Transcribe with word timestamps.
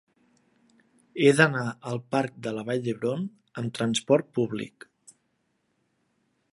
He 1.23 1.33
d'anar 1.39 1.65
al 1.91 2.01
parc 2.15 2.41
de 2.47 2.55
la 2.59 2.65
Vall 2.71 2.81
d'Hebron 2.87 3.29
amb 3.63 3.77
trasport 3.81 4.35
públic. 4.39 4.91